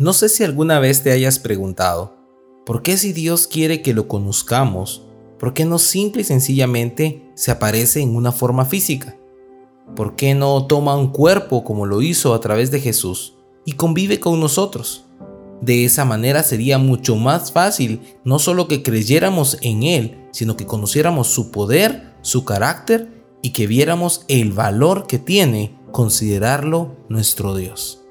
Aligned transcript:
No 0.00 0.12
sé 0.12 0.28
si 0.28 0.44
alguna 0.44 0.78
vez 0.78 1.02
te 1.02 1.10
hayas 1.10 1.40
preguntado, 1.40 2.14
¿por 2.64 2.82
qué 2.82 2.96
si 2.96 3.12
Dios 3.12 3.48
quiere 3.48 3.82
que 3.82 3.94
lo 3.94 4.06
conozcamos, 4.06 5.02
por 5.40 5.54
qué 5.54 5.64
no 5.64 5.80
simple 5.80 6.22
y 6.22 6.24
sencillamente 6.24 7.28
se 7.34 7.50
aparece 7.50 8.00
en 8.00 8.14
una 8.14 8.30
forma 8.30 8.64
física? 8.64 9.16
¿Por 9.96 10.14
qué 10.14 10.36
no 10.36 10.68
toma 10.68 10.96
un 10.96 11.08
cuerpo 11.08 11.64
como 11.64 11.84
lo 11.84 12.00
hizo 12.00 12.32
a 12.32 12.38
través 12.38 12.70
de 12.70 12.78
Jesús 12.78 13.34
y 13.64 13.72
convive 13.72 14.20
con 14.20 14.38
nosotros? 14.38 15.04
De 15.60 15.84
esa 15.84 16.04
manera 16.04 16.44
sería 16.44 16.78
mucho 16.78 17.16
más 17.16 17.50
fácil 17.50 18.00
no 18.22 18.38
solo 18.38 18.68
que 18.68 18.84
creyéramos 18.84 19.58
en 19.62 19.82
Él, 19.82 20.28
sino 20.30 20.56
que 20.56 20.64
conociéramos 20.64 21.26
su 21.26 21.50
poder, 21.50 22.14
su 22.22 22.44
carácter 22.44 23.24
y 23.42 23.50
que 23.50 23.66
viéramos 23.66 24.24
el 24.28 24.52
valor 24.52 25.08
que 25.08 25.18
tiene 25.18 25.76
considerarlo 25.90 26.94
nuestro 27.08 27.56
Dios. 27.56 28.04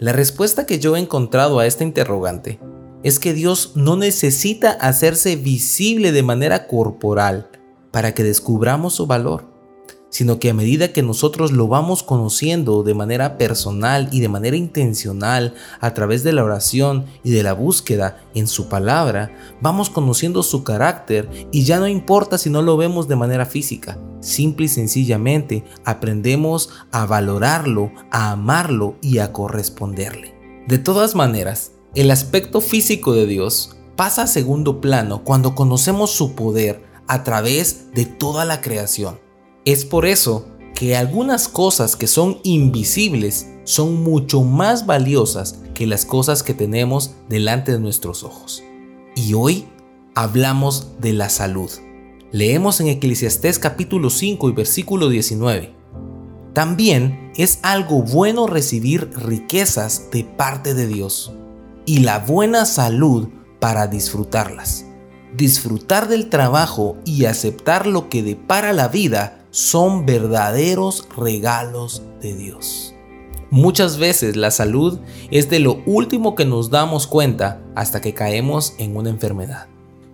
La 0.00 0.12
respuesta 0.12 0.64
que 0.64 0.78
yo 0.78 0.94
he 0.94 1.00
encontrado 1.00 1.58
a 1.58 1.66
esta 1.66 1.82
interrogante 1.82 2.60
es 3.02 3.18
que 3.18 3.32
Dios 3.32 3.72
no 3.74 3.96
necesita 3.96 4.70
hacerse 4.70 5.34
visible 5.34 6.12
de 6.12 6.22
manera 6.22 6.68
corporal 6.68 7.50
para 7.90 8.14
que 8.14 8.22
descubramos 8.22 8.94
su 8.94 9.06
valor 9.06 9.57
sino 10.10 10.38
que 10.38 10.50
a 10.50 10.54
medida 10.54 10.92
que 10.92 11.02
nosotros 11.02 11.52
lo 11.52 11.68
vamos 11.68 12.02
conociendo 12.02 12.82
de 12.82 12.94
manera 12.94 13.38
personal 13.38 14.08
y 14.12 14.20
de 14.20 14.28
manera 14.28 14.56
intencional 14.56 15.54
a 15.80 15.94
través 15.94 16.24
de 16.24 16.32
la 16.32 16.44
oración 16.44 17.06
y 17.22 17.30
de 17.30 17.42
la 17.42 17.52
búsqueda 17.52 18.24
en 18.34 18.46
su 18.46 18.68
palabra, 18.68 19.36
vamos 19.60 19.90
conociendo 19.90 20.42
su 20.42 20.64
carácter 20.64 21.28
y 21.52 21.64
ya 21.64 21.78
no 21.78 21.88
importa 21.88 22.38
si 22.38 22.50
no 22.50 22.62
lo 22.62 22.76
vemos 22.76 23.08
de 23.08 23.16
manera 23.16 23.46
física, 23.46 23.98
simple 24.20 24.66
y 24.66 24.68
sencillamente 24.68 25.64
aprendemos 25.84 26.70
a 26.90 27.06
valorarlo, 27.06 27.92
a 28.10 28.32
amarlo 28.32 28.96
y 29.02 29.18
a 29.18 29.32
corresponderle. 29.32 30.34
De 30.66 30.78
todas 30.78 31.14
maneras, 31.14 31.72
el 31.94 32.10
aspecto 32.10 32.60
físico 32.60 33.12
de 33.12 33.26
Dios 33.26 33.76
pasa 33.96 34.22
a 34.22 34.26
segundo 34.26 34.80
plano 34.80 35.24
cuando 35.24 35.54
conocemos 35.54 36.10
su 36.10 36.34
poder 36.34 36.84
a 37.08 37.24
través 37.24 37.92
de 37.94 38.04
toda 38.04 38.44
la 38.44 38.60
creación. 38.60 39.18
Es 39.68 39.84
por 39.84 40.06
eso 40.06 40.46
que 40.74 40.96
algunas 40.96 41.46
cosas 41.46 41.94
que 41.94 42.06
son 42.06 42.38
invisibles 42.42 43.50
son 43.64 44.02
mucho 44.02 44.42
más 44.42 44.86
valiosas 44.86 45.58
que 45.74 45.86
las 45.86 46.06
cosas 46.06 46.42
que 46.42 46.54
tenemos 46.54 47.10
delante 47.28 47.72
de 47.72 47.78
nuestros 47.78 48.24
ojos. 48.24 48.62
Y 49.14 49.34
hoy 49.34 49.66
hablamos 50.14 50.98
de 51.00 51.12
la 51.12 51.28
salud. 51.28 51.70
Leemos 52.32 52.80
en 52.80 52.86
Eclesiastés 52.86 53.58
capítulo 53.58 54.08
5 54.08 54.48
y 54.48 54.52
versículo 54.52 55.10
19. 55.10 55.74
También 56.54 57.30
es 57.36 57.58
algo 57.60 58.00
bueno 58.00 58.46
recibir 58.46 59.10
riquezas 59.18 60.10
de 60.10 60.24
parte 60.24 60.72
de 60.72 60.86
Dios 60.86 61.34
y 61.84 61.98
la 61.98 62.20
buena 62.20 62.64
salud 62.64 63.28
para 63.60 63.86
disfrutarlas. 63.86 64.86
Disfrutar 65.36 66.08
del 66.08 66.30
trabajo 66.30 66.96
y 67.04 67.26
aceptar 67.26 67.86
lo 67.86 68.08
que 68.08 68.22
depara 68.22 68.72
la 68.72 68.88
vida 68.88 69.37
son 69.58 70.06
verdaderos 70.06 71.08
regalos 71.16 72.04
de 72.22 72.36
Dios. 72.36 72.94
Muchas 73.50 73.98
veces 73.98 74.36
la 74.36 74.52
salud 74.52 75.00
es 75.32 75.50
de 75.50 75.58
lo 75.58 75.82
último 75.84 76.36
que 76.36 76.44
nos 76.44 76.70
damos 76.70 77.08
cuenta 77.08 77.60
hasta 77.74 78.00
que 78.00 78.14
caemos 78.14 78.74
en 78.78 78.96
una 78.96 79.10
enfermedad. 79.10 79.66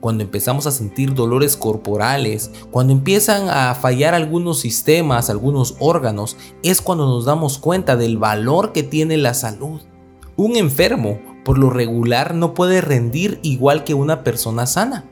Cuando 0.00 0.24
empezamos 0.24 0.66
a 0.66 0.70
sentir 0.70 1.14
dolores 1.14 1.56
corporales, 1.56 2.50
cuando 2.70 2.92
empiezan 2.92 3.48
a 3.48 3.74
fallar 3.74 4.14
algunos 4.14 4.60
sistemas, 4.60 5.30
algunos 5.30 5.74
órganos, 5.80 6.36
es 6.62 6.82
cuando 6.82 7.06
nos 7.06 7.24
damos 7.24 7.56
cuenta 7.56 7.96
del 7.96 8.18
valor 8.18 8.72
que 8.72 8.82
tiene 8.82 9.16
la 9.16 9.32
salud. 9.32 9.80
Un 10.36 10.56
enfermo, 10.56 11.18
por 11.46 11.56
lo 11.56 11.70
regular, 11.70 12.34
no 12.34 12.52
puede 12.52 12.82
rendir 12.82 13.40
igual 13.42 13.84
que 13.84 13.94
una 13.94 14.22
persona 14.22 14.66
sana. 14.66 15.06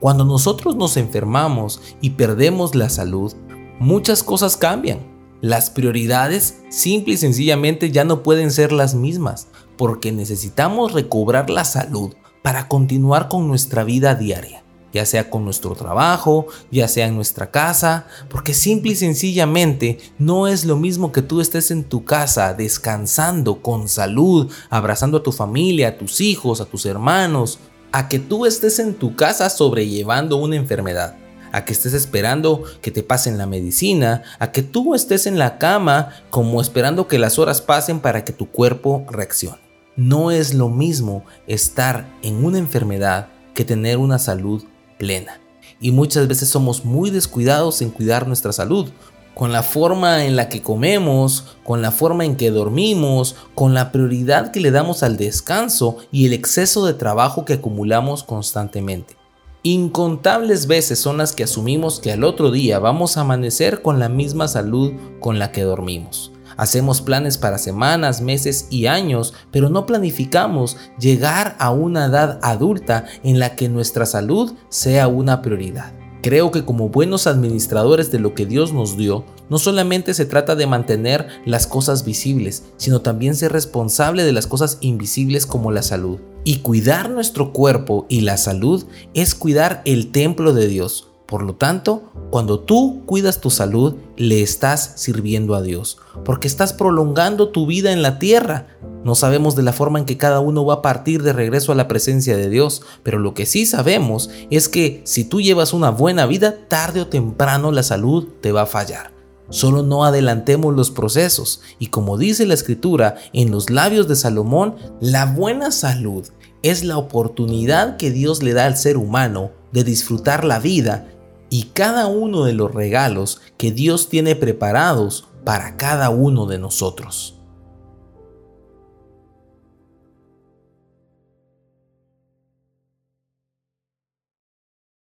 Cuando 0.00 0.26
nosotros 0.26 0.76
nos 0.76 0.98
enfermamos 0.98 1.80
y 2.02 2.10
perdemos 2.10 2.74
la 2.74 2.90
salud, 2.90 3.34
muchas 3.80 4.22
cosas 4.22 4.56
cambian. 4.56 5.00
Las 5.40 5.70
prioridades 5.70 6.58
simple 6.68 7.14
y 7.14 7.16
sencillamente 7.16 7.90
ya 7.90 8.04
no 8.04 8.22
pueden 8.22 8.50
ser 8.50 8.72
las 8.72 8.94
mismas 8.94 9.48
porque 9.78 10.12
necesitamos 10.12 10.92
recobrar 10.92 11.48
la 11.48 11.64
salud 11.64 12.12
para 12.42 12.68
continuar 12.68 13.28
con 13.28 13.48
nuestra 13.48 13.82
vida 13.82 14.14
diaria, 14.14 14.62
ya 14.92 15.06
sea 15.06 15.30
con 15.30 15.46
nuestro 15.46 15.74
trabajo, 15.74 16.46
ya 16.70 16.88
sea 16.88 17.06
en 17.06 17.16
nuestra 17.16 17.50
casa, 17.50 18.06
porque 18.28 18.52
simple 18.52 18.92
y 18.92 18.96
sencillamente 18.96 19.98
no 20.18 20.46
es 20.46 20.66
lo 20.66 20.76
mismo 20.76 21.10
que 21.10 21.22
tú 21.22 21.40
estés 21.40 21.70
en 21.70 21.84
tu 21.84 22.04
casa 22.04 22.52
descansando 22.52 23.62
con 23.62 23.88
salud, 23.88 24.52
abrazando 24.68 25.18
a 25.18 25.22
tu 25.22 25.32
familia, 25.32 25.88
a 25.88 25.96
tus 25.96 26.20
hijos, 26.20 26.60
a 26.60 26.66
tus 26.66 26.84
hermanos, 26.84 27.58
a 27.92 28.08
que 28.08 28.18
tú 28.18 28.44
estés 28.44 28.78
en 28.78 28.92
tu 28.92 29.16
casa 29.16 29.48
sobrellevando 29.48 30.36
una 30.36 30.56
enfermedad 30.56 31.16
a 31.52 31.64
que 31.64 31.72
estés 31.72 31.94
esperando 31.94 32.64
que 32.80 32.90
te 32.90 33.02
pasen 33.02 33.38
la 33.38 33.46
medicina, 33.46 34.22
a 34.38 34.52
que 34.52 34.62
tú 34.62 34.94
estés 34.94 35.26
en 35.26 35.38
la 35.38 35.58
cama 35.58 36.10
como 36.30 36.60
esperando 36.60 37.08
que 37.08 37.18
las 37.18 37.38
horas 37.38 37.60
pasen 37.60 38.00
para 38.00 38.24
que 38.24 38.32
tu 38.32 38.50
cuerpo 38.50 39.04
reaccione. 39.10 39.60
No 39.96 40.30
es 40.30 40.54
lo 40.54 40.68
mismo 40.68 41.24
estar 41.46 42.08
en 42.22 42.44
una 42.44 42.58
enfermedad 42.58 43.28
que 43.54 43.64
tener 43.64 43.98
una 43.98 44.18
salud 44.18 44.64
plena. 44.98 45.40
Y 45.80 45.92
muchas 45.92 46.28
veces 46.28 46.48
somos 46.48 46.84
muy 46.84 47.10
descuidados 47.10 47.82
en 47.82 47.90
cuidar 47.90 48.26
nuestra 48.26 48.52
salud, 48.52 48.90
con 49.34 49.52
la 49.52 49.62
forma 49.62 50.24
en 50.26 50.36
la 50.36 50.48
que 50.48 50.62
comemos, 50.62 51.56
con 51.64 51.82
la 51.82 51.90
forma 51.90 52.24
en 52.24 52.36
que 52.36 52.50
dormimos, 52.50 53.36
con 53.54 53.74
la 53.74 53.90
prioridad 53.92 54.50
que 54.50 54.60
le 54.60 54.70
damos 54.70 55.02
al 55.02 55.16
descanso 55.16 55.96
y 56.12 56.26
el 56.26 56.32
exceso 56.32 56.84
de 56.84 56.94
trabajo 56.94 57.44
que 57.44 57.54
acumulamos 57.54 58.22
constantemente. 58.22 59.19
Incontables 59.62 60.66
veces 60.66 60.98
son 60.98 61.18
las 61.18 61.34
que 61.34 61.44
asumimos 61.44 62.00
que 62.00 62.12
al 62.12 62.24
otro 62.24 62.50
día 62.50 62.78
vamos 62.78 63.18
a 63.18 63.20
amanecer 63.20 63.82
con 63.82 63.98
la 63.98 64.08
misma 64.08 64.48
salud 64.48 64.94
con 65.20 65.38
la 65.38 65.52
que 65.52 65.64
dormimos. 65.64 66.32
Hacemos 66.56 67.02
planes 67.02 67.36
para 67.36 67.58
semanas, 67.58 68.22
meses 68.22 68.68
y 68.70 68.86
años, 68.86 69.34
pero 69.50 69.68
no 69.68 69.84
planificamos 69.84 70.78
llegar 70.98 71.56
a 71.58 71.72
una 71.72 72.06
edad 72.06 72.38
adulta 72.42 73.04
en 73.22 73.38
la 73.38 73.54
que 73.54 73.68
nuestra 73.68 74.06
salud 74.06 74.54
sea 74.70 75.08
una 75.08 75.42
prioridad. 75.42 75.92
Creo 76.22 76.50
que 76.50 76.64
como 76.64 76.88
buenos 76.88 77.26
administradores 77.26 78.10
de 78.10 78.18
lo 78.18 78.34
que 78.34 78.46
Dios 78.46 78.72
nos 78.72 78.96
dio, 78.96 79.26
no 79.50 79.58
solamente 79.58 80.14
se 80.14 80.24
trata 80.24 80.54
de 80.54 80.66
mantener 80.66 81.28
las 81.44 81.66
cosas 81.66 82.06
visibles, 82.06 82.62
sino 82.78 83.02
también 83.02 83.34
ser 83.34 83.52
responsable 83.52 84.24
de 84.24 84.32
las 84.32 84.46
cosas 84.46 84.78
invisibles 84.80 85.44
como 85.44 85.70
la 85.70 85.82
salud. 85.82 86.18
Y 86.44 86.58
cuidar 86.58 87.10
nuestro 87.10 87.52
cuerpo 87.52 88.06
y 88.08 88.22
la 88.22 88.36
salud 88.36 88.84
es 89.14 89.34
cuidar 89.34 89.82
el 89.84 90.10
templo 90.10 90.52
de 90.52 90.68
Dios. 90.68 91.08
Por 91.30 91.42
lo 91.42 91.54
tanto, 91.54 92.10
cuando 92.30 92.58
tú 92.58 93.02
cuidas 93.06 93.40
tu 93.40 93.50
salud, 93.50 93.94
le 94.16 94.42
estás 94.42 94.94
sirviendo 94.96 95.54
a 95.54 95.62
Dios, 95.62 95.98
porque 96.24 96.48
estás 96.48 96.72
prolongando 96.72 97.50
tu 97.50 97.66
vida 97.66 97.92
en 97.92 98.02
la 98.02 98.18
tierra. 98.18 98.66
No 99.04 99.14
sabemos 99.14 99.54
de 99.54 99.62
la 99.62 99.72
forma 99.72 100.00
en 100.00 100.06
que 100.06 100.16
cada 100.16 100.40
uno 100.40 100.64
va 100.64 100.74
a 100.74 100.82
partir 100.82 101.22
de 101.22 101.32
regreso 101.32 101.70
a 101.70 101.76
la 101.76 101.86
presencia 101.86 102.36
de 102.36 102.50
Dios, 102.50 102.82
pero 103.04 103.20
lo 103.20 103.32
que 103.32 103.46
sí 103.46 103.64
sabemos 103.64 104.28
es 104.50 104.68
que 104.68 105.02
si 105.04 105.22
tú 105.22 105.40
llevas 105.40 105.72
una 105.72 105.90
buena 105.90 106.26
vida, 106.26 106.66
tarde 106.66 107.02
o 107.02 107.06
temprano 107.06 107.70
la 107.70 107.84
salud 107.84 108.26
te 108.40 108.50
va 108.50 108.62
a 108.62 108.66
fallar. 108.66 109.19
Solo 109.50 109.82
no 109.82 110.04
adelantemos 110.04 110.74
los 110.74 110.90
procesos 110.90 111.60
y 111.78 111.88
como 111.88 112.16
dice 112.16 112.46
la 112.46 112.54
escritura 112.54 113.16
en 113.32 113.50
los 113.50 113.68
labios 113.68 114.08
de 114.08 114.16
Salomón, 114.16 114.76
la 115.00 115.26
buena 115.26 115.72
salud 115.72 116.28
es 116.62 116.84
la 116.84 116.98
oportunidad 116.98 117.96
que 117.96 118.10
Dios 118.10 118.42
le 118.42 118.52
da 118.52 118.66
al 118.66 118.76
ser 118.76 118.96
humano 118.96 119.50
de 119.72 119.84
disfrutar 119.84 120.44
la 120.44 120.58
vida 120.58 121.08
y 121.48 121.64
cada 121.74 122.06
uno 122.06 122.44
de 122.44 122.52
los 122.52 122.72
regalos 122.72 123.40
que 123.56 123.72
Dios 123.72 124.08
tiene 124.08 124.36
preparados 124.36 125.26
para 125.44 125.76
cada 125.76 126.10
uno 126.10 126.46
de 126.46 126.58
nosotros. 126.58 127.39